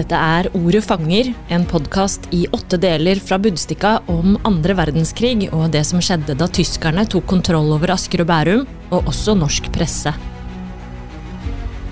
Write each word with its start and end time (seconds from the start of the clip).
Dette 0.00 0.16
er 0.16 0.46
Ordet 0.56 0.80
fanger, 0.86 1.26
en 1.52 1.66
podkast 1.68 2.30
i 2.32 2.46
åtte 2.56 2.78
deler 2.80 3.18
fra 3.20 3.36
Budstikka 3.42 3.98
om 4.08 4.38
andre 4.48 4.72
verdenskrig 4.78 5.50
og 5.50 5.74
det 5.74 5.82
som 5.84 6.00
skjedde 6.00 6.38
da 6.40 6.46
tyskerne 6.48 7.04
tok 7.10 7.26
kontroll 7.28 7.68
over 7.74 7.92
Asker 7.92 8.22
og 8.24 8.30
Bærum, 8.30 8.62
og 8.88 9.10
også 9.10 9.34
norsk 9.36 9.68
presse. 9.74 10.14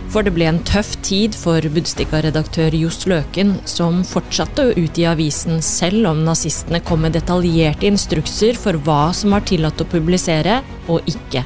For 0.08 0.24
det 0.24 0.32
ble 0.38 0.46
en 0.48 0.62
tøff 0.64 0.94
tid 1.04 1.36
for 1.36 1.60
Budstikka-redaktør 1.74 2.78
Johs 2.78 3.02
Løken, 3.10 3.58
som 3.68 4.00
fortsatte 4.08 4.70
å 4.70 4.72
utgi 4.86 5.04
avisen 5.10 5.60
selv 5.60 6.08
om 6.14 6.24
nazistene 6.24 6.80
kom 6.80 7.04
med 7.04 7.18
detaljerte 7.18 7.90
instrukser 7.90 8.56
for 8.56 8.80
hva 8.88 9.10
som 9.12 9.36
var 9.36 9.44
tillatt 9.52 9.84
å 9.84 9.90
publisere 9.92 10.62
og 10.88 11.04
ikke. 11.12 11.44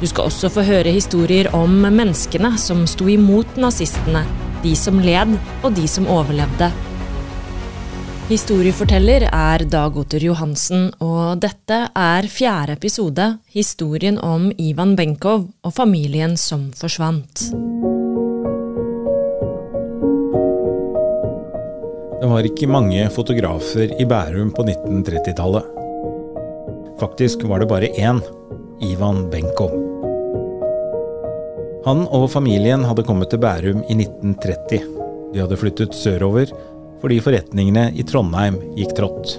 Du 0.00 0.08
skal 0.08 0.30
også 0.30 0.48
få 0.56 0.64
høre 0.64 0.96
historier 0.96 1.52
om 1.56 1.76
menneskene 1.84 2.56
som 2.60 2.86
sto 2.88 3.04
imot 3.12 3.60
nazistene, 3.60 4.24
de 4.66 4.74
som 4.78 4.98
led, 5.02 5.36
og 5.62 5.74
de 5.76 5.86
som 5.90 6.08
overlevde. 6.10 6.70
Historieforteller 8.26 9.28
er 9.28 9.62
Dag 9.70 9.94
Otter 10.00 10.24
Johansen, 10.26 10.88
og 10.98 11.38
dette 11.44 11.84
er 11.94 12.26
fjerde 12.26 12.74
episode, 12.74 13.28
historien 13.54 14.18
om 14.18 14.48
Ivan 14.58 14.96
Benkov 14.98 15.46
og 15.62 15.76
familien 15.76 16.34
som 16.40 16.72
forsvant. 16.74 17.46
Det 22.16 22.32
var 22.32 22.48
ikke 22.48 22.66
mange 22.66 23.06
fotografer 23.14 23.94
i 23.94 24.08
Bærum 24.08 24.50
på 24.56 24.66
1930-tallet. 24.66 25.74
Faktisk 26.98 27.46
var 27.46 27.62
det 27.62 27.70
bare 27.70 27.92
én, 27.94 28.24
Ivan 28.82 29.28
Benkov. 29.30 29.85
Han 31.86 32.02
og 32.10 32.24
familien 32.32 32.82
hadde 32.82 33.04
kommet 33.06 33.30
til 33.30 33.38
Bærum 33.38 33.84
i 33.86 33.94
1930. 33.94 34.80
De 35.30 35.38
hadde 35.38 35.58
flyttet 35.60 35.94
sørover 35.94 36.50
fordi 36.98 37.20
forretningene 37.22 37.90
i 37.94 38.02
Trondheim 38.08 38.56
gikk 38.74 38.96
trått. 38.98 39.36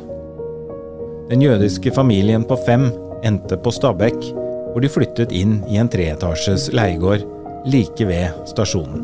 Den 1.27 1.43
jødiske 1.43 1.91
familien 1.91 2.45
på 2.47 2.55
fem 2.63 2.85
endte 3.27 3.57
på 3.59 3.73
Stabekk, 3.75 4.29
hvor 4.71 4.79
de 4.79 4.91
flyttet 4.93 5.33
inn 5.35 5.57
i 5.67 5.81
en 5.81 5.91
treetasjes 5.91 6.69
leiegård 6.77 7.25
like 7.67 8.07
ved 8.07 8.31
stasjonen. 8.47 9.03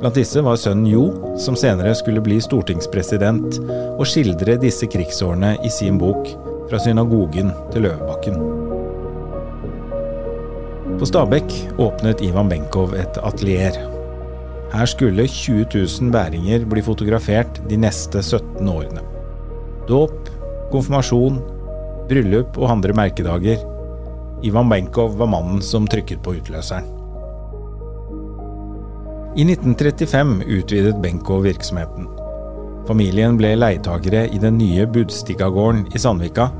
Blant 0.00 0.16
disse 0.16 0.40
var 0.40 0.56
sønnen 0.56 0.88
Jo, 0.88 1.04
som 1.36 1.58
senere 1.58 1.92
skulle 1.98 2.24
bli 2.24 2.40
stortingspresident 2.40 3.60
og 3.98 4.06
skildre 4.08 4.56
disse 4.62 4.88
krigsårene 4.88 5.58
i 5.60 5.74
sin 5.80 6.00
bok 6.00 6.32
Fra 6.70 6.78
synagogen 6.78 7.50
til 7.74 7.88
Løvebakken. 7.90 8.69
På 11.00 11.06
Stabekk 11.06 11.54
åpnet 11.80 12.20
Ivan 12.20 12.50
Benkov 12.50 12.90
et 12.92 13.16
atelier. 13.24 13.72
Her 14.68 14.88
skulle 14.90 15.24
20 15.24 15.62
000 15.72 16.10
bæringer 16.12 16.66
bli 16.68 16.82
fotografert 16.84 17.60
de 17.70 17.78
neste 17.80 18.20
17 18.20 18.68
årene. 18.68 19.00
Dåp, 19.88 20.28
konfirmasjon, 20.68 21.38
bryllup 22.10 22.58
og 22.60 22.74
andre 22.74 22.92
merkedager. 22.98 23.62
Ivan 24.44 24.68
Benkov 24.68 25.14
var 25.16 25.30
mannen 25.32 25.62
som 25.64 25.86
trykket 25.88 26.20
på 26.20 26.34
utløseren. 26.36 26.84
I 29.40 29.46
1935 29.48 30.34
utvidet 30.58 30.98
Benkov 31.00 31.46
virksomheten. 31.48 32.10
Familien 32.90 33.38
ble 33.40 33.54
leietagere 33.56 34.26
i 34.28 34.42
den 34.42 34.60
nye 34.60 34.84
Budstikagården 34.84 35.86
i 35.94 36.04
Sandvika. 36.04 36.50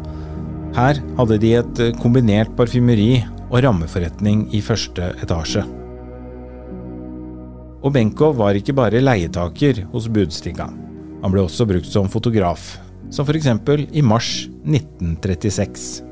Her 0.80 1.02
hadde 1.20 1.38
de 1.44 1.52
et 1.60 1.84
kombinert 2.00 2.56
parfymeri 2.56 3.18
og 3.50 3.62
rammeforretning 3.64 4.46
i 4.54 4.62
første 4.64 5.12
etasje. 5.22 5.64
Og 7.80 7.94
Benkow 7.94 8.34
var 8.36 8.58
ikke 8.58 8.76
bare 8.76 9.00
leietaker 9.02 9.84
hos 9.92 10.08
Budstiga. 10.12 10.68
Han 11.20 11.32
ble 11.32 11.44
også 11.44 11.66
brukt 11.68 11.88
som 11.88 12.08
fotograf, 12.12 12.76
som 13.12 13.26
f.eks. 13.26 13.48
i 13.92 14.04
mars 14.04 14.30
1936. 14.68 16.04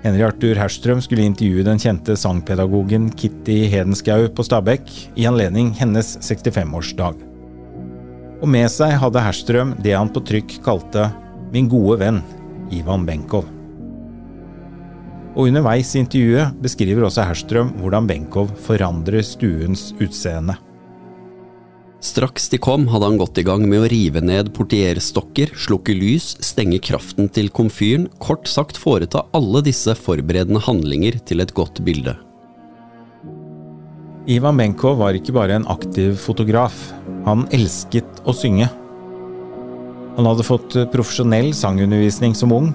Henry 0.00 0.24
Arthur 0.24 0.56
Herstrøm 0.56 1.00
skulle 1.04 1.26
intervjue 1.28 1.64
den 1.66 1.80
kjente 1.80 2.16
sangpedagogen 2.16 3.10
Kitty 3.12 3.66
Hedenskau 3.68 4.30
på 4.32 4.46
Stabekk 4.46 4.88
i 5.20 5.26
anledning 5.28 5.74
hennes 5.76 6.14
65-årsdag. 6.24 7.20
Og 8.40 8.48
med 8.48 8.70
seg 8.72 8.96
hadde 9.02 9.24
Herstrøm 9.26 9.74
det 9.84 9.96
han 9.98 10.08
på 10.12 10.24
trykk 10.24 10.60
kalte 10.64 11.10
'min 11.52 11.68
gode 11.68 12.00
venn' 12.00 12.24
Ivan 12.72 13.04
Benkow. 13.04 13.59
Og 15.40 15.46
underveis 15.48 15.94
i 15.94 16.02
intervjuet 16.02 16.56
beskriver 16.60 17.06
også 17.06 17.24
Herstrøm 17.24 17.70
hvordan 17.80 18.04
Benkow 18.04 18.50
forandrer 18.60 19.24
stuens 19.24 19.86
utseende. 19.96 20.58
Straks 22.04 22.50
de 22.52 22.58
kom, 22.60 22.84
hadde 22.92 23.08
han 23.08 23.16
gått 23.20 23.40
i 23.40 23.44
gang 23.46 23.64
med 23.64 23.80
å 23.80 23.88
rive 23.88 24.20
ned 24.20 24.50
portierstokker, 24.56 25.54
slukke 25.56 25.94
lys, 25.96 26.34
stenge 26.44 26.76
kraften 26.84 27.30
til 27.32 27.48
komfyren, 27.56 28.04
kort 28.20 28.50
sagt 28.52 28.76
foreta 28.76 29.22
alle 29.36 29.64
disse 29.64 29.94
forberedende 29.96 30.60
handlinger 30.66 31.16
til 31.24 31.40
et 31.40 31.56
godt 31.56 31.80
bilde. 31.88 32.18
Ivan 34.28 34.60
Benkow 34.60 35.00
var 35.00 35.16
ikke 35.16 35.38
bare 35.38 35.56
en 35.56 35.68
aktiv 35.72 36.20
fotograf, 36.20 36.76
han 37.24 37.48
elsket 37.56 38.20
å 38.28 38.36
synge. 38.36 38.68
Han 40.20 40.28
hadde 40.28 40.44
fått 40.44 40.76
profesjonell 40.92 41.54
sangundervisning 41.56 42.36
som 42.36 42.52
ung, 42.52 42.72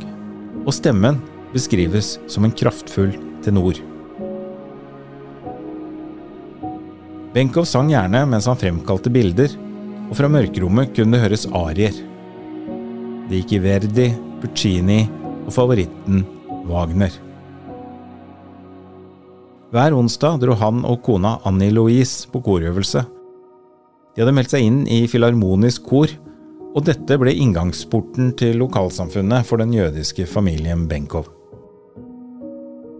og 0.66 0.74
stemmen 0.74 1.22
beskrives 1.56 2.18
som 2.28 2.46
en 2.46 2.54
kraftfull 2.54 3.16
tenor. 3.46 3.80
Benkow 7.36 7.66
sang 7.68 7.90
gjerne 7.92 8.22
mens 8.32 8.48
han 8.48 8.60
fremkalte 8.60 9.12
bilder, 9.12 9.52
og 10.06 10.16
fra 10.20 10.30
mørkerommet 10.32 10.94
kunne 10.96 11.18
det 11.18 11.24
høres 11.24 11.48
arier. 11.56 11.96
Det 13.26 13.42
gikk 13.42 13.56
i 13.58 13.62
Verdi, 13.64 14.10
Puccini 14.44 15.02
og 15.46 15.52
favoritten 15.56 16.24
Wagner. 16.70 17.12
Hver 19.76 19.96
onsdag 19.98 20.40
dro 20.44 20.56
han 20.56 20.84
og 20.88 21.02
kona 21.04 21.36
Annie 21.44 21.74
Louise 21.74 22.30
på 22.32 22.40
korøvelse. 22.46 23.04
De 24.16 24.24
hadde 24.24 24.36
meldt 24.38 24.54
seg 24.54 24.64
inn 24.64 24.84
i 24.88 25.02
Filharmonisk 25.12 25.90
kor, 25.90 26.12
og 26.76 26.86
dette 26.88 27.18
ble 27.20 27.34
inngangsporten 27.36 28.32
til 28.40 28.62
lokalsamfunnet 28.62 29.48
for 29.48 29.60
den 29.60 29.76
jødiske 29.76 30.28
familien 30.32 30.88
Benkow. 30.88 31.26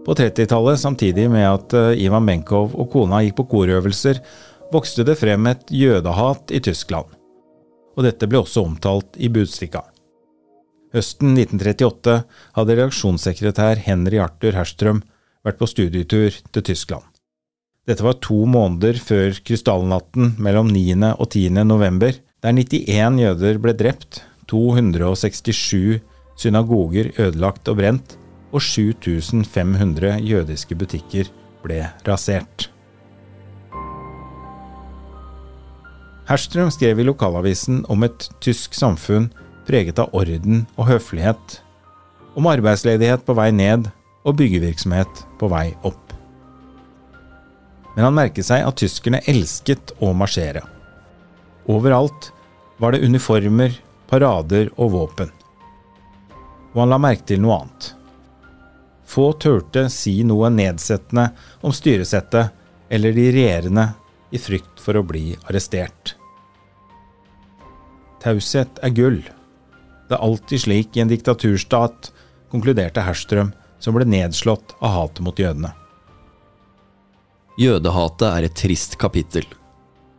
På 0.06 0.14
30-tallet, 0.14 0.78
samtidig 0.78 1.26
med 1.30 1.48
at 1.48 1.74
eh, 1.74 2.04
Ivan 2.06 2.28
Benkov 2.28 2.76
og 2.78 2.92
kona 2.92 3.24
gikk 3.24 3.40
på 3.40 3.48
korøvelser, 3.56 4.20
vokste 4.70 5.02
det 5.06 5.16
frem 5.18 5.48
et 5.50 5.64
jødehat 5.74 6.52
i 6.54 6.60
Tyskland. 6.62 7.10
Og 7.98 8.06
dette 8.06 8.28
ble 8.30 8.38
også 8.38 8.62
omtalt 8.68 9.18
i 9.18 9.26
Budstikka. 9.32 9.82
Høsten 10.94 11.34
1938 11.34 12.20
hadde 12.54 12.76
reaksjonssekretær 12.78 13.82
Henry 13.82 14.20
Arthur 14.22 14.54
Herstrøm 14.54 15.00
vært 15.46 15.58
på 15.58 15.68
studietur 15.70 16.38
til 16.54 16.64
Tyskland. 16.70 17.02
Dette 17.86 18.06
var 18.06 18.20
to 18.22 18.44
måneder 18.50 18.98
før 19.02 19.34
krystallnatten 19.46 20.36
mellom 20.42 20.70
9. 20.70 20.94
og 21.16 21.26
10. 21.32 21.50
november, 21.66 22.14
der 22.42 22.54
91 22.54 23.18
jøder 23.22 23.58
ble 23.62 23.74
drept, 23.78 24.22
267 24.50 25.98
synagoger 26.38 27.10
ødelagt 27.18 27.66
og 27.70 27.78
brent, 27.80 28.16
og 28.52 28.62
7500 28.62 30.20
jødiske 30.22 30.78
butikker 30.78 31.30
ble 31.64 31.82
rasert. 32.06 32.70
Herstrøm 36.26 36.72
skrev 36.74 36.98
i 36.98 37.06
lokalavisen 37.06 37.84
om 37.92 38.02
et 38.02 38.28
tysk 38.42 38.74
samfunn 38.74 39.28
preget 39.66 39.98
av 40.02 40.14
orden 40.14 40.64
og 40.74 40.88
høflighet, 40.90 41.60
om 42.38 42.48
arbeidsledighet 42.50 43.22
på 43.26 43.34
vei 43.38 43.50
ned 43.54 43.88
og 44.26 44.36
byggevirksomhet 44.40 45.22
på 45.40 45.50
vei 45.50 45.68
opp. 45.86 46.02
Men 47.94 48.08
han 48.08 48.16
merket 48.18 48.48
seg 48.48 48.66
at 48.66 48.76
tyskerne 48.76 49.22
elsket 49.30 49.94
å 50.04 50.12
marsjere. 50.18 50.60
Overalt 51.70 52.30
var 52.82 52.92
det 52.92 53.06
uniformer, 53.06 53.72
parader 54.10 54.68
og 54.76 54.92
våpen. 54.92 55.30
Og 56.74 56.82
han 56.82 56.92
la 56.92 56.98
merke 57.00 57.24
til 57.26 57.40
noe 57.42 57.62
annet. 57.62 57.95
Få 59.06 59.30
turte 59.38 59.86
si 59.92 60.18
noe 60.26 60.50
nedsettende 60.50 61.30
om 61.62 61.74
styresettet 61.74 62.52
eller 62.90 63.14
de 63.14 63.30
regjerende 63.34 63.88
i 64.34 64.38
frykt 64.38 64.82
for 64.82 64.98
å 64.98 65.04
bli 65.06 65.30
arrestert. 65.46 66.16
Taushet 68.22 68.80
er 68.82 68.94
gull. 68.94 69.20
Det 70.06 70.16
er 70.16 70.22
alltid 70.22 70.62
slik 70.62 70.96
i 70.96 71.02
en 71.02 71.10
diktaturstat, 71.10 72.10
konkluderte 72.50 73.04
Herstrøm, 73.06 73.52
som 73.78 73.94
ble 73.94 74.06
nedslått 74.08 74.74
av 74.80 74.94
hatet 74.94 75.22
mot 75.26 75.38
jødene. 75.38 75.70
Jødehatet 77.60 78.26
er 78.28 78.46
et 78.48 78.58
trist 78.58 78.98
kapittel. 79.00 79.46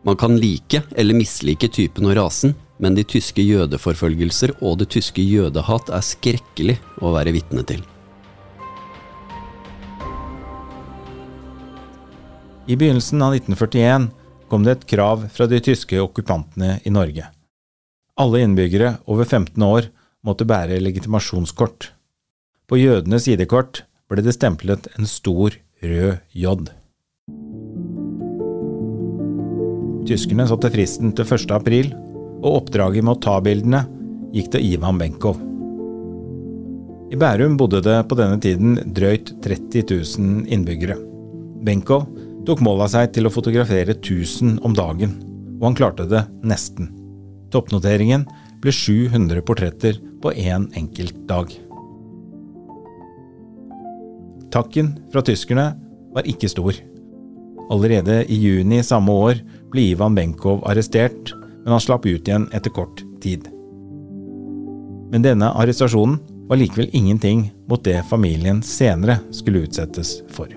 Man 0.07 0.17
kan 0.17 0.37
like 0.39 0.81
eller 0.95 1.17
mislike 1.17 1.69
typen 1.73 2.07
og 2.07 2.15
rasen, 2.17 2.55
men 2.79 2.95
de 2.95 3.03
tyske 3.03 3.41
jødeforfølgelser 3.41 4.55
og 4.61 4.79
det 4.81 4.91
tyske 4.93 5.21
jødehat 5.21 5.91
er 5.93 6.05
skrekkelig 6.05 6.77
å 7.01 7.13
være 7.15 7.33
vitne 7.35 7.65
til. 7.67 7.83
I 12.67 12.75
begynnelsen 12.75 13.21
av 13.21 13.35
1941 13.35 14.09
kom 14.51 14.63
det 14.63 14.71
et 14.71 14.87
krav 14.91 15.21
fra 15.31 15.45
de 15.47 15.59
tyske 15.63 16.01
okkupantene 16.03 16.81
i 16.83 16.91
Norge. 16.91 17.29
Alle 18.19 18.41
innbyggere 18.43 18.97
over 19.07 19.23
15 19.23 19.63
år 19.63 19.87
måtte 20.27 20.47
bære 20.47 20.81
legitimasjonskort. 20.83 21.93
På 22.67 22.75
jødenes 22.75 23.29
ID-kort 23.31 23.85
ble 24.11 24.25
det 24.25 24.35
stemplet 24.35 24.89
en 24.97 25.07
stor, 25.07 25.55
rød 25.79 26.19
J. 26.35 26.57
Tyskerne 30.11 30.49
satte 30.51 30.73
fristen 30.75 31.15
til 31.15 31.23
1. 31.23 31.55
april, 31.55 31.95
og 32.43 32.65
oppdraget 32.65 33.03
med 33.03 33.15
å 33.15 33.21
ta 33.23 33.39
bildene 33.43 33.85
gikk 34.35 34.51
til 34.57 34.73
Ivan 34.73 34.99
Benkov. 34.99 35.39
I 37.07 37.15
Bærum 37.15 37.55
bodde 37.55 37.79
det 37.79 38.01
på 38.11 38.19
denne 38.19 38.43
tiden 38.43 38.75
drøyt 38.91 39.37
30 39.39 39.87
000 40.19 40.47
innbyggere. 40.51 40.99
Benkov 41.63 42.09
tok 42.47 42.63
mål 42.63 42.85
av 42.85 42.91
seg 42.93 43.11
til 43.15 43.27
å 43.27 43.33
fotografere 43.33 43.97
1000 43.97 44.61
om 44.65 44.75
dagen, 44.75 45.17
og 45.59 45.69
han 45.69 45.77
klarte 45.77 46.07
det 46.07 46.23
nesten. 46.47 46.93
Toppnoteringen 47.51 48.23
ble 48.63 48.71
700 48.73 49.43
portretter 49.47 49.99
på 50.23 50.31
én 50.31 50.53
en 50.55 50.67
enkelt 50.79 51.17
dag. 51.27 51.51
Takken 54.53 54.93
fra 55.11 55.23
tyskerne 55.27 55.73
var 56.15 56.27
ikke 56.29 56.49
stor. 56.49 56.77
Allerede 57.73 58.21
i 58.31 58.37
juni 58.39 58.79
samme 58.85 59.11
år 59.11 59.41
ble 59.73 59.89
Ivan 59.91 60.15
Benkov 60.15 60.63
arrestert, 60.71 61.33
men 61.35 61.75
han 61.75 61.83
slapp 61.83 62.07
ut 62.07 62.29
igjen 62.29 62.47
etter 62.55 62.71
kort 62.71 63.03
tid. 63.23 63.49
Men 65.11 65.23
denne 65.23 65.51
arrestasjonen 65.51 66.19
var 66.47 66.59
likevel 66.59 66.87
ingenting 66.95 67.49
mot 67.67 67.83
det 67.83 67.99
familien 68.07 68.63
senere 68.63 69.19
skulle 69.35 69.65
utsettes 69.67 70.21
for. 70.31 70.56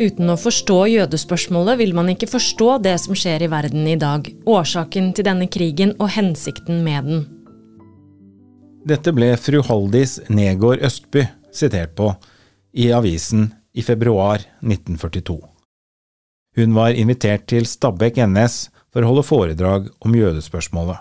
Uten 0.00 0.32
å 0.32 0.38
forstå 0.40 0.78
jødespørsmålet 0.88 1.76
vil 1.82 1.90
man 1.92 2.08
ikke 2.08 2.30
forstå 2.30 2.78
det 2.86 2.94
som 3.02 3.16
skjer 3.18 3.44
i 3.44 3.50
verden 3.52 3.84
i 3.84 3.98
dag, 4.00 4.24
årsaken 4.48 5.10
til 5.12 5.26
denne 5.28 5.48
krigen 5.52 5.92
og 5.98 6.08
hensikten 6.14 6.80
med 6.86 7.10
den. 7.10 7.26
Dette 8.88 9.12
ble 9.12 9.34
fru 9.36 9.60
Haldis 9.66 10.16
Negård 10.32 10.80
Østby 10.88 11.26
sitert 11.52 11.92
på 12.00 12.14
i 12.72 12.88
avisen 12.96 13.50
i 13.76 13.84
februar 13.84 14.40
1942. 14.64 15.36
Hun 16.56 16.74
var 16.74 16.96
invitert 16.96 17.44
til 17.52 17.68
Stabekk 17.68 18.22
NS 18.24 18.70
for 18.88 19.04
å 19.04 19.12
holde 19.12 19.28
foredrag 19.28 19.92
om 20.00 20.16
jødespørsmålet. 20.16 20.96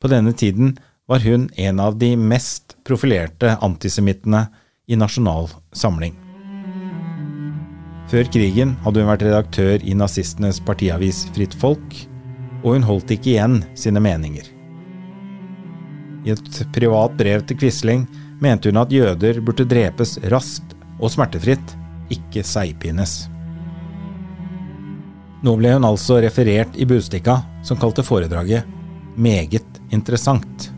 På 0.00 0.08
denne 0.08 0.32
tiden 0.32 0.78
var 1.06 1.20
hun 1.20 1.50
en 1.54 1.84
av 1.84 2.00
de 2.00 2.14
mest 2.16 2.78
profilerte 2.86 3.58
antisemittene 3.60 4.46
i 4.88 4.96
Nasjonal 4.96 5.52
Samling. 5.76 6.25
Før 8.06 8.28
krigen 8.30 8.76
hadde 8.84 9.02
hun 9.02 9.10
vært 9.10 9.24
redaktør 9.26 9.82
i 9.82 9.94
nazistenes 9.98 10.60
partiavis 10.62 11.24
Fritt 11.34 11.56
Folk, 11.58 11.96
og 12.62 12.76
hun 12.76 12.86
holdt 12.86 13.10
ikke 13.16 13.32
igjen 13.32 13.56
sine 13.78 14.02
meninger. 14.02 14.46
I 16.26 16.34
et 16.34 16.60
privat 16.74 17.14
brev 17.18 17.42
til 17.46 17.58
Quisling 17.58 18.04
mente 18.42 18.70
hun 18.70 18.78
at 18.78 18.94
jøder 18.94 19.40
burde 19.42 19.66
drepes 19.66 20.16
raskt 20.30 20.76
og 21.00 21.10
smertefritt, 21.12 21.74
ikke 22.14 22.44
seigpines. 22.46 23.24
Nå 25.42 25.56
ble 25.58 25.74
hun 25.74 25.86
altså 25.86 26.20
referert 26.22 26.78
i 26.78 26.86
Budstikka, 26.88 27.40
som 27.66 27.78
kalte 27.78 28.06
foredraget 28.06 28.66
meget 29.16 29.80
interessant. 29.94 30.70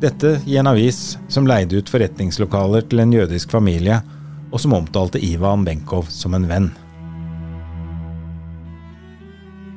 Dette 0.00 0.34
i 0.44 0.58
en 0.60 0.68
avis 0.68 1.16
som 1.32 1.48
leide 1.48 1.80
ut 1.80 1.88
forretningslokaler 1.88 2.84
til 2.90 3.00
en 3.00 3.16
jødisk 3.16 3.52
familie, 3.56 4.02
og 4.50 4.62
som 4.62 4.74
omtalte 4.76 5.22
Ivan 5.22 5.64
Benkov 5.66 6.10
som 6.12 6.36
en 6.36 6.46
venn. 6.48 6.70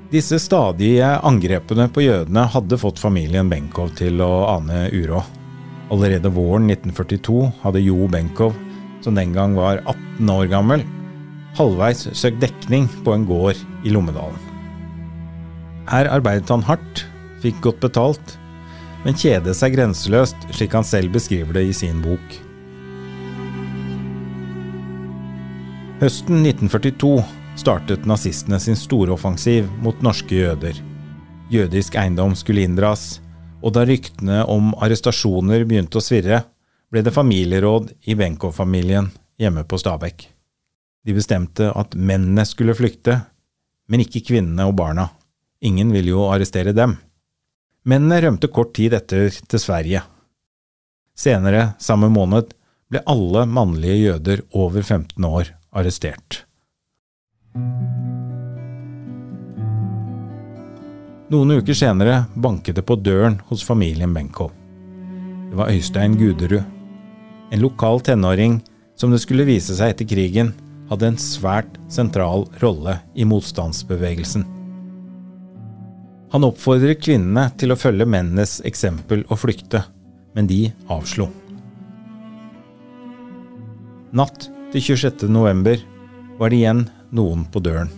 Disse 0.10 0.40
stadige 0.42 1.06
angrepene 1.22 1.86
på 1.94 2.02
jødene 2.02 2.48
hadde 2.50 2.80
fått 2.82 3.02
familien 3.02 3.50
Benkov 3.52 3.92
til 4.00 4.24
å 4.26 4.48
ane 4.56 4.88
uråd. 4.90 5.36
Allerede 5.94 6.32
våren 6.34 6.66
1942 6.70 7.44
hadde 7.62 7.84
Jo 7.84 8.08
Benkov, 8.10 8.58
som 9.06 9.18
den 9.18 9.36
gang 9.36 9.54
var 9.58 9.84
18 9.86 10.34
år 10.34 10.50
gammel, 10.50 10.86
halvveis 11.58 12.08
søkt 12.18 12.42
dekning 12.42 12.90
på 13.06 13.14
en 13.14 13.26
gård 13.30 13.62
i 13.86 13.94
Lommedalen. 13.94 14.38
Her 15.90 16.10
arbeidet 16.10 16.50
han 16.54 16.66
hardt 16.66 17.06
fikk 17.42 17.62
godt 17.66 17.82
betalt, 17.86 18.36
men 19.06 19.18
kjedet 19.18 19.56
seg 19.58 19.78
grenseløst, 19.78 20.50
slik 20.54 20.74
han 20.74 20.86
selv 20.86 21.14
beskriver 21.16 21.62
det 21.62 21.70
i 21.70 21.76
sin 21.86 22.02
bok. 22.04 22.40
Høsten 26.00 26.46
1942 26.48 27.18
startet 27.60 28.06
nazistene 28.08 28.56
sin 28.64 28.78
store 28.80 29.12
offensiv 29.12 29.66
mot 29.84 29.98
norske 30.00 30.32
jøder. 30.32 30.78
Jødisk 31.52 31.98
eiendom 32.00 32.38
skulle 32.40 32.64
inndras, 32.64 33.18
og 33.60 33.74
da 33.76 33.84
ryktene 33.84 34.46
om 34.48 34.70
arrestasjoner 34.80 35.66
begynte 35.68 36.00
å 36.00 36.06
svirre, 36.06 36.40
ble 36.88 37.04
det 37.04 37.12
familieråd 37.12 37.92
i 38.08 38.16
Benkow-familien 38.16 39.12
hjemme 39.44 39.66
på 39.68 39.82
Stabekk. 39.84 40.24
De 41.04 41.18
bestemte 41.20 41.68
at 41.68 42.00
mennene 42.00 42.48
skulle 42.48 42.78
flykte, 42.80 43.20
men 43.92 44.08
ikke 44.08 44.24
kvinnene 44.32 44.72
og 44.72 44.78
barna. 44.80 45.10
Ingen 45.60 45.92
ville 45.92 46.16
jo 46.16 46.30
arrestere 46.32 46.72
dem. 46.72 46.96
Mennene 47.84 48.24
rømte 48.24 48.48
kort 48.48 48.72
tid 48.80 48.96
etter 48.96 49.28
til 49.36 49.68
Sverige. 49.68 50.08
Senere 51.12 51.74
samme 51.84 52.08
måned 52.08 52.56
ble 52.88 53.04
alle 53.04 53.50
mannlige 53.52 54.04
jøder 54.06 54.48
over 54.56 54.80
15 54.80 55.34
år 55.36 55.58
arrestert. 55.72 56.44
Noen 61.30 61.60
uker 61.60 61.78
senere 61.78 62.24
banket 62.34 62.80
det 62.80 62.86
på 62.90 62.98
døren 62.98 63.38
hos 63.52 63.62
familien 63.66 64.14
Benkow. 64.14 64.50
Det 65.50 65.58
var 65.58 65.70
Øystein 65.70 66.18
Guderud, 66.18 66.64
en 67.52 67.62
lokal 67.62 68.02
tenåring 68.02 68.60
som 68.98 69.12
det 69.14 69.22
skulle 69.22 69.46
vise 69.46 69.76
seg 69.78 69.94
etter 69.94 70.10
krigen 70.10 70.54
hadde 70.90 71.12
en 71.12 71.20
svært 71.22 71.78
sentral 71.90 72.48
rolle 72.64 72.98
i 73.14 73.26
motstandsbevegelsen. 73.30 74.46
Han 76.30 76.46
oppfordret 76.46 77.02
kvinnene 77.02 77.48
til 77.58 77.74
å 77.74 77.78
følge 77.80 78.06
mennenes 78.10 78.60
eksempel 78.66 79.24
og 79.30 79.42
flykte, 79.42 79.84
men 80.38 80.50
de 80.50 80.68
avslo. 80.94 81.30
Natt 84.14 84.50
til 84.74 84.84
26. 84.84 85.26
november 85.32 85.82
var 86.38 86.52
det 86.52 86.60
igjen 86.60 86.84
noen 87.16 87.46
på 87.50 87.62
døren. 87.64 87.90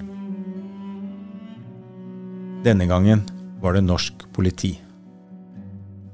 Denne 2.64 2.88
gangen 2.88 3.26
var 3.62 3.76
det 3.76 3.84
norsk 3.84 4.28
politi. 4.36 4.76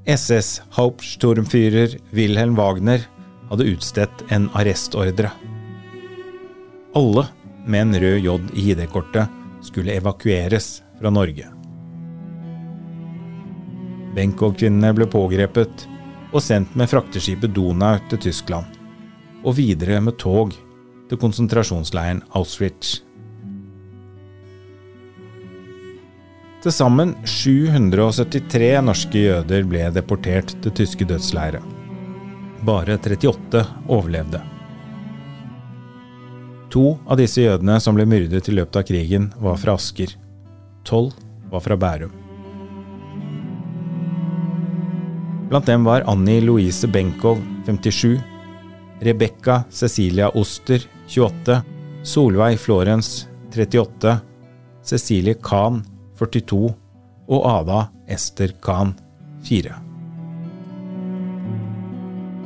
SS 0.08 0.62
Hauptsturmführer 0.74 1.98
Wilhelm 2.16 2.56
Wagner 2.58 3.04
hadde 3.50 3.68
utstedt 3.70 4.24
en 4.32 4.48
arrestordre. 4.56 5.30
Alle 6.96 7.26
med 7.68 7.84
en 7.84 8.00
rød 8.00 8.24
J 8.24 8.34
i 8.56 8.64
ID-kortet 8.72 9.28
skulle 9.64 9.94
evakueres 9.98 10.80
fra 10.98 11.12
Norge. 11.12 11.44
Benkow-kvinnene 14.16 14.94
ble 14.96 15.06
pågrepet 15.12 15.84
og 16.32 16.42
sendt 16.42 16.74
med 16.76 16.90
frakteskipet 16.90 17.52
Donau 17.54 18.00
til 18.08 18.24
Tyskland, 18.26 18.77
og 19.48 19.56
videre 19.56 20.00
med 20.04 20.18
tog 20.20 20.52
til 21.08 21.20
konsentrasjonsleiren 21.20 22.20
Auschwitz. 22.36 22.98
Til 26.58 26.74
sammen 26.74 27.14
773 27.24 28.82
norske 28.84 29.22
jøder 29.22 29.66
ble 29.70 29.88
deportert 29.94 30.52
til 30.64 30.74
tyske 30.74 31.06
dødsleirer. 31.08 31.64
Bare 32.66 32.98
38 32.98 33.64
overlevde. 33.86 34.42
To 36.74 36.98
av 37.08 37.16
disse 37.20 37.46
jødene 37.46 37.78
som 37.80 37.96
ble 37.96 38.04
myrdet 38.10 38.50
i 38.50 38.56
løpet 38.58 38.76
av 38.82 38.88
krigen, 38.90 39.30
var 39.40 39.56
fra 39.56 39.78
Asker. 39.78 40.10
Tolv 40.84 41.14
var 41.48 41.62
fra 41.64 41.78
Bærum. 41.78 42.12
Blant 45.48 45.70
dem 45.70 45.86
var 45.86 46.04
Annie 46.10 46.42
Louise 46.44 46.90
Benkow, 46.92 47.38
57, 47.64 48.18
Rebekka 49.00 49.64
Cecilia 49.70 50.28
Oster, 50.28 50.82
28, 51.06 51.62
Solveig 52.02 52.58
Florens, 52.58 53.28
38, 53.54 54.18
Cecilie 54.82 55.34
Kahn, 55.34 55.82
42 56.18 56.74
og 57.28 57.46
Ada 57.46 57.88
Ester 58.08 58.54
Kahn, 58.62 58.94
4. 59.44 59.74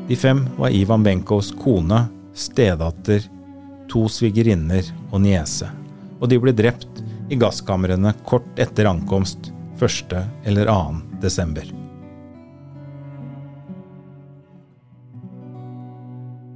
De 0.08 0.16
fem 0.16 0.42
var 0.58 0.74
Ivan 0.74 1.02
Benkows 1.02 1.52
kone, 1.56 2.04
stedatter, 2.34 3.22
to 3.88 4.04
svigerinner 4.08 4.84
og 5.10 5.22
niese, 5.24 5.70
og 6.20 6.28
de 6.32 6.40
ble 6.42 6.52
drept 6.56 7.00
i 7.32 7.38
gasskamrene 7.40 8.12
kort 8.28 8.48
etter 8.60 8.90
ankomst 8.90 9.52
1. 9.80 10.12
eller 10.44 10.68
2. 10.68 11.00
desember. 11.22 11.64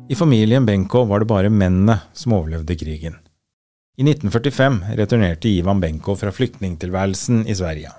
I 0.09 0.15
familien 0.15 0.67
Benko 0.67 1.05
var 1.05 1.21
det 1.21 1.27
bare 1.27 1.51
mennene 1.51 1.99
som 2.13 2.37
overlevde 2.37 2.77
krigen. 2.79 3.17
I 3.99 4.05
1945 4.05 4.79
returnerte 4.95 5.49
Ivan 5.49 5.81
Benko 5.81 6.15
fra 6.17 6.31
flyktningtilværelsen 6.31 7.47
i 7.49 7.55
Sverige. 7.55 7.91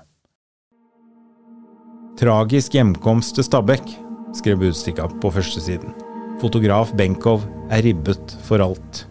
Tragisk 2.18 2.74
hjemkomst 2.74 3.36
til 3.36 3.44
Stabekk, 3.44 3.92
skrev 4.34 4.62
Budstikka 4.62 5.10
på 5.20 5.32
førstesiden. 5.36 5.92
Fotograf 6.40 6.94
Benkow 6.96 7.42
er 7.68 7.84
ribbet 7.84 8.36
for 8.46 8.64
alt. 8.64 9.04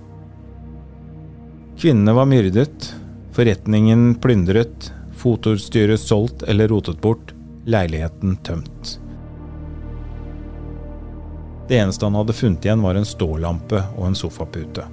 Kvinnene 1.77 2.16
var 2.18 2.25
myrdet, 2.25 2.94
forretningen 3.38 4.16
plyndret, 4.24 4.89
fotoutstyret 5.22 6.01
solgt 6.01 6.48
eller 6.50 6.72
rotet 6.74 6.98
bort, 7.04 7.36
leiligheten 7.70 8.39
tømt. 8.48 8.98
Det 11.67 11.77
eneste 11.77 12.05
han 12.05 12.15
hadde 12.15 12.33
funnet 12.33 12.65
igjen, 12.65 12.81
var 12.81 12.95
en 12.95 13.05
stålampe 13.05 13.81
og 13.97 14.07
en 14.07 14.15
sofapute. 14.15 14.86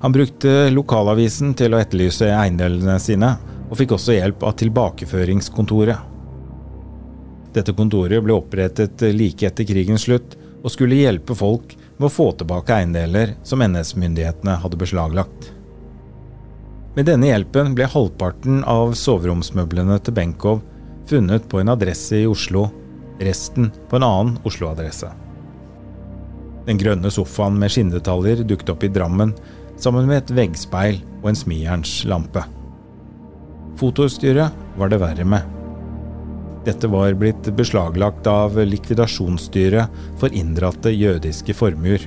Han 0.00 0.14
brukte 0.14 0.68
lokalavisen 0.70 1.54
til 1.58 1.74
å 1.74 1.80
etterlyse 1.80 2.28
eiendelene 2.30 2.98
sine, 3.02 3.32
og 3.68 3.76
fikk 3.80 3.96
også 3.96 4.14
hjelp 4.14 4.44
av 4.46 4.54
tilbakeføringskontoret. 4.60 6.04
Dette 7.56 7.74
kontoret 7.74 8.22
ble 8.22 8.36
opprettet 8.36 9.02
like 9.16 9.48
etter 9.48 9.66
krigens 9.66 10.06
slutt, 10.06 10.36
og 10.62 10.72
skulle 10.74 10.98
hjelpe 10.98 11.34
folk 11.38 11.74
med 11.96 12.08
å 12.08 12.12
få 12.12 12.30
tilbake 12.38 12.74
eiendeler 12.74 13.36
som 13.46 13.62
NS-myndighetene 13.64 14.58
hadde 14.62 14.78
beslaglagt. 14.80 15.52
Med 16.96 17.06
denne 17.06 17.30
hjelpen 17.30 17.76
ble 17.78 17.86
halvparten 17.90 18.64
av 18.66 18.94
soveromsmøblene 18.98 20.00
til 20.02 20.16
Benkow 20.16 20.60
funnet 21.08 21.46
på 21.48 21.60
en 21.62 21.70
adresse 21.72 22.18
i 22.18 22.26
Oslo, 22.28 22.68
resten 23.20 23.72
på 23.88 23.98
en 23.98 24.06
annen 24.06 24.38
Oslo-adresse. 24.48 25.10
Den 26.68 26.80
grønne 26.80 27.10
sofaen 27.12 27.56
med 27.58 27.72
skinndetaljer 27.72 28.44
dukket 28.44 28.74
opp 28.74 28.84
i 28.84 28.92
Drammen 28.92 29.32
sammen 29.80 30.08
med 30.08 30.22
et 30.22 30.34
veggspeil 30.36 31.00
og 31.22 31.30
en 31.30 31.38
smijernslampe. 31.38 32.42
Fotoutstyret 33.78 34.76
var 34.76 34.90
det 34.92 34.98
verre 35.00 35.24
med. 35.24 35.54
Dette 36.66 36.90
var 36.90 37.14
blitt 37.16 37.48
beslaglagt 37.56 38.26
av 38.28 38.58
likvidasjonsstyret 38.58 40.00
for 40.20 40.34
inndratte 40.34 40.92
jødiske 40.92 41.54
formuer. 41.56 42.02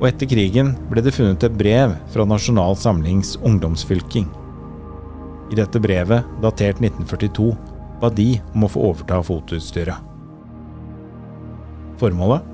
Og 0.00 0.08
etter 0.08 0.26
krigen 0.28 0.72
ble 0.90 1.04
det 1.04 1.14
funnet 1.14 1.44
et 1.46 1.58
brev 1.60 1.94
fra 2.10 2.26
Nasjonal 2.26 2.74
Samlings 2.80 3.36
ungdomsfylking. 3.44 4.26
I 5.52 5.60
dette 5.60 5.78
brevet, 5.78 6.26
datert 6.42 6.80
1942, 6.82 7.52
ba 8.04 8.10
de 8.12 8.36
om 8.52 8.66
å 8.66 8.68
få 8.68 8.82
overta 8.90 9.22
fotoutstyret. 9.24 10.12
Formålet? 12.00 12.50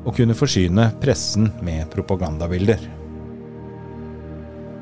Å 0.00 0.14
kunne 0.16 0.34
forsyne 0.34 0.88
pressen 1.02 1.50
med 1.62 1.90
propagandabilder. 1.92 2.80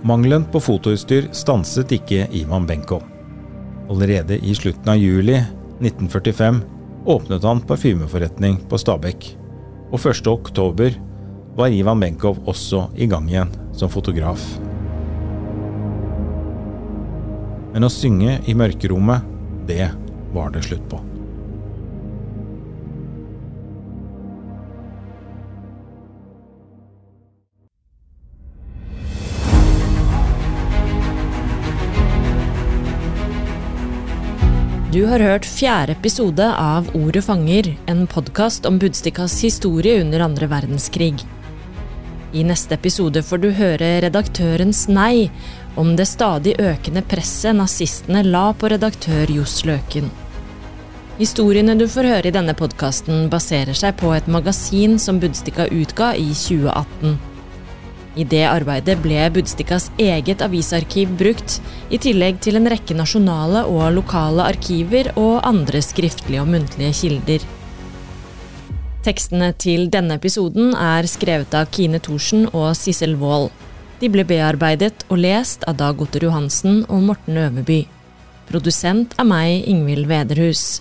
Mangelen 0.07 0.47
på 0.49 0.63
fotoutstyr 0.63 1.29
stanset 1.35 1.93
ikke 1.99 2.29
Ivan 2.39 2.69
Benko. 2.69 3.03
Allerede 3.91 4.39
i 4.39 4.55
slutten 4.55 4.93
av 4.95 5.01
juli 5.01 5.37
1945 5.83 6.63
åpnet 7.09 7.45
han 7.45 7.61
parfymeforretning 7.67 8.61
på 8.71 8.79
Stabekk, 8.81 9.33
og 9.91 9.99
1. 9.99 10.29
oktober 10.31 10.97
var 11.59 11.75
Ivan 11.75 12.01
Benkow 12.01 12.39
også 12.49 12.87
i 12.97 13.09
gang 13.11 13.27
igjen 13.29 13.51
som 13.77 13.91
fotograf. 13.91 14.45
Men 17.75 17.85
å 17.85 17.93
synge 17.93 18.39
i 18.47 18.55
mørkerommet, 18.57 19.38
det 19.69 19.91
var 20.33 20.51
det 20.51 20.63
slutt 20.63 20.89
på. 20.91 21.01
Du 34.93 35.05
har 35.07 35.21
hørt 35.21 35.45
fjerde 35.47 35.93
episode 35.93 36.47
av 36.57 36.89
Ordet 36.97 37.21
fanger, 37.27 37.69
en 37.87 38.07
podkast 38.09 38.65
om 38.67 38.81
Budstikkas 38.81 39.37
historie 39.45 40.01
under 40.01 40.25
andre 40.25 40.49
verdenskrig. 40.49 41.21
I 42.33 42.43
neste 42.45 42.77
episode 42.77 43.23
får 43.25 43.41
du 43.41 43.47
høre 43.57 43.87
redaktørens 44.05 44.83
nei 44.93 45.31
om 45.81 45.95
det 45.97 46.05
stadig 46.11 46.59
økende 46.61 47.01
presset 47.09 47.57
nazistene 47.57 48.21
la 48.27 48.51
på 48.53 48.69
redaktør 48.69 49.31
Johs 49.33 49.63
Løken. 49.65 50.11
Historiene 51.17 51.73
du 51.81 51.87
får 51.89 52.11
høre 52.11 52.29
i 52.29 52.35
denne 52.35 52.53
podkasten, 52.55 53.31
baserer 53.33 53.73
seg 53.75 53.97
på 53.99 54.13
et 54.13 54.29
magasin 54.29 54.99
som 55.01 55.17
Budstikka 55.23 55.71
utga 55.73 56.13
i 56.21 56.29
2018. 56.37 57.17
I 58.21 58.27
det 58.29 58.45
arbeidet 58.51 58.99
ble 59.01 59.25
Budstikkas 59.33 59.89
eget 59.97 60.45
avisarkiv 60.45 61.17
brukt, 61.17 61.63
i 61.89 61.97
tillegg 61.97 62.43
til 62.45 62.61
en 62.61 62.69
rekke 62.69 62.97
nasjonale 62.99 63.65
og 63.73 63.89
lokale 63.97 64.45
arkiver 64.53 65.15
og 65.17 65.41
andre 65.49 65.81
skriftlige 65.81 66.45
og 66.45 66.53
muntlige 66.53 66.93
kilder. 67.01 67.49
Tekstene 69.07 69.53
til 69.55 69.87
denne 69.95 70.17
episoden 70.19 70.73
er 70.75 71.07
skrevet 71.07 71.55
av 71.55 71.69
Kine 71.75 72.01
Thorsen 72.03 72.49
og 72.51 72.73
Sissel 72.77 73.15
Wold. 73.21 73.53
De 74.01 74.11
ble 74.11 74.25
bearbeidet 74.27 75.05
og 75.09 75.21
lest 75.23 75.65
av 75.71 75.79
Dag 75.79 76.03
Otter 76.03 76.27
Johansen 76.27 76.83
og 76.89 77.07
Morten 77.07 77.39
Øverby. 77.39 77.85
Produsent 78.51 79.15
er 79.19 79.27
meg, 79.29 79.63
Ingvild 79.71 80.09
Vederhus. 80.11 80.81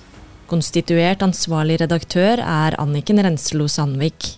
Konstituert 0.49 1.23
ansvarlig 1.25 1.81
redaktør 1.83 2.41
er 2.41 2.77
Anniken 2.81 3.21
Renslo 3.21 3.67
Sandvik. 3.69 4.37